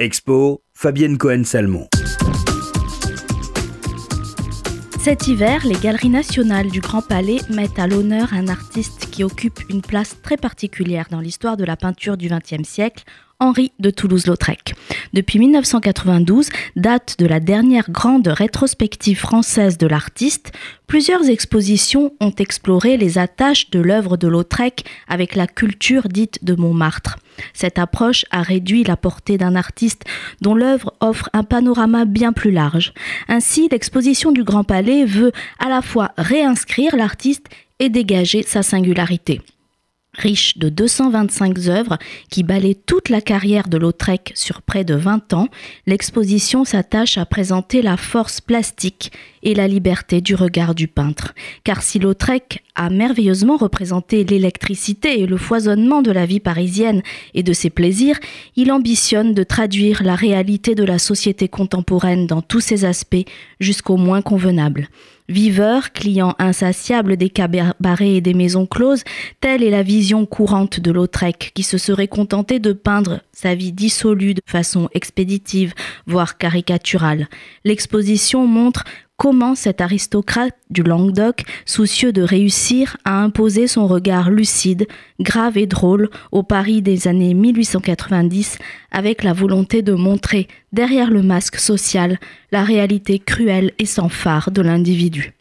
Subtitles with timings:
[0.00, 1.88] Expo, Fabienne Cohen-Salmon.
[5.00, 9.58] Cet hiver, les Galeries nationales du Grand Palais mettent à l'honneur un artiste qui occupe
[9.68, 13.02] une place très particulière dans l'histoire de la peinture du XXe siècle,
[13.40, 14.74] Henri de Toulouse-Lautrec.
[15.12, 20.50] Depuis 1992, date de la dernière grande rétrospective française de l'artiste,
[20.88, 26.54] plusieurs expositions ont exploré les attaches de l'œuvre de Lautrec avec la culture dite de
[26.54, 27.18] Montmartre.
[27.54, 30.02] Cette approche a réduit la portée d'un artiste
[30.40, 32.92] dont l'œuvre offre un panorama bien plus large.
[33.28, 35.30] Ainsi, l'exposition du Grand Palais veut
[35.60, 37.46] à la fois réinscrire l'artiste
[37.78, 39.40] et dégager sa singularité
[40.18, 41.98] riche de 225 œuvres
[42.30, 45.48] qui balaient toute la carrière de Lautrec sur près de 20 ans,
[45.86, 51.34] l'exposition s'attache à présenter la force plastique et la liberté du regard du peintre.
[51.64, 57.02] Car si Lautrec a merveilleusement représenté l'électricité et le foisonnement de la vie parisienne
[57.34, 58.18] et de ses plaisirs,
[58.56, 63.26] il ambitionne de traduire la réalité de la société contemporaine dans tous ses aspects
[63.60, 64.88] jusqu'au moins convenable.
[65.30, 69.04] Viveur, client insatiable des cabarets et des maisons closes,
[69.42, 73.72] telle est la vision courante de Lautrec, qui se serait contenté de peindre sa vie
[73.72, 75.74] dissolue de façon expéditive,
[76.06, 77.28] voire caricaturale.
[77.64, 78.84] L'exposition montre
[79.18, 84.86] comment cet aristocrate du Languedoc, soucieux de réussir, a imposé son regard lucide,
[85.20, 88.58] grave et drôle au Paris des années 1890
[88.92, 92.18] avec la volonté de montrer, derrière le masque social,
[92.52, 95.34] la réalité cruelle et sans phare de l'individu.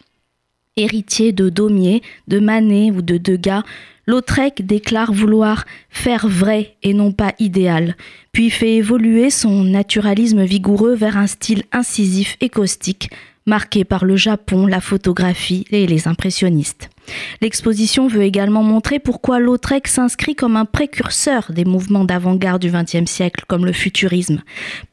[0.75, 3.63] Héritier de Daumier, de Manet ou de Degas,
[4.07, 7.95] Lautrec déclare vouloir faire vrai et non pas idéal,
[8.31, 13.09] puis fait évoluer son naturalisme vigoureux vers un style incisif et caustique,
[13.47, 16.89] marqué par le Japon, la photographie et les impressionnistes.
[17.41, 23.09] L'exposition veut également montrer pourquoi Lautrec s'inscrit comme un précurseur des mouvements d'avant-garde du XXe
[23.09, 24.41] siècle, comme le futurisme.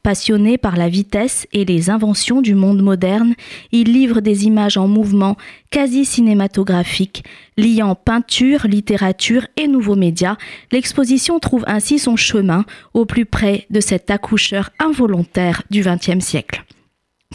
[0.01, 3.35] Passionné par la vitesse et les inventions du monde moderne,
[3.73, 5.35] il livre des images en mouvement
[5.71, 7.25] quasi cinématographiques,
[7.57, 10.37] liant peinture, littérature et nouveaux médias.
[10.71, 16.63] L'exposition trouve ainsi son chemin au plus près de cet accoucheur involontaire du XXe siècle.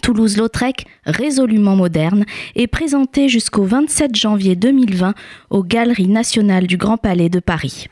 [0.01, 2.25] Toulouse-Lautrec, résolument moderne,
[2.57, 5.15] est présenté jusqu'au 27 janvier 2020
[5.51, 7.87] aux Galeries nationales du Grand Palais de Paris.